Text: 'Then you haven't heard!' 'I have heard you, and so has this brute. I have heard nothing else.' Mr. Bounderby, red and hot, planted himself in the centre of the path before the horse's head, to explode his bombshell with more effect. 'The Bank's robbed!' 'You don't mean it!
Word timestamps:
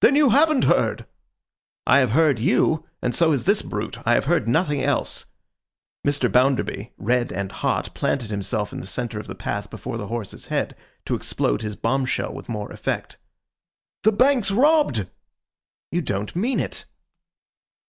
'Then 0.00 0.14
you 0.14 0.30
haven't 0.30 0.62
heard!' 0.62 1.06
'I 1.88 1.98
have 1.98 2.10
heard 2.12 2.38
you, 2.38 2.86
and 3.02 3.12
so 3.16 3.32
has 3.32 3.46
this 3.46 3.62
brute. 3.62 3.98
I 4.06 4.14
have 4.14 4.26
heard 4.26 4.46
nothing 4.46 4.80
else.' 4.80 5.24
Mr. 6.06 6.30
Bounderby, 6.30 6.92
red 6.98 7.32
and 7.32 7.50
hot, 7.50 7.92
planted 7.92 8.30
himself 8.30 8.72
in 8.72 8.78
the 8.78 8.86
centre 8.86 9.18
of 9.18 9.26
the 9.26 9.34
path 9.34 9.68
before 9.68 9.96
the 9.98 10.06
horse's 10.06 10.46
head, 10.46 10.76
to 11.06 11.16
explode 11.16 11.62
his 11.62 11.74
bombshell 11.74 12.32
with 12.32 12.48
more 12.48 12.70
effect. 12.70 13.16
'The 14.04 14.12
Bank's 14.12 14.52
robbed!' 14.52 15.08
'You 15.90 16.00
don't 16.00 16.36
mean 16.36 16.60
it! 16.60 16.84